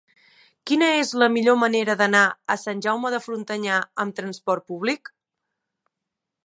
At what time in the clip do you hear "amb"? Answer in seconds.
4.05-4.19